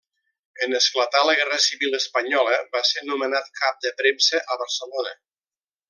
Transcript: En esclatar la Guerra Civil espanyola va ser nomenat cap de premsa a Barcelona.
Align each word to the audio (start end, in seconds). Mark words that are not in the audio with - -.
En 0.67 0.71
esclatar 0.77 1.21
la 1.27 1.35
Guerra 1.41 1.59
Civil 1.65 1.97
espanyola 1.99 2.57
va 2.77 2.81
ser 2.93 3.05
nomenat 3.11 3.55
cap 3.61 3.79
de 3.87 3.93
premsa 4.01 4.41
a 4.55 4.59
Barcelona. 4.65 5.17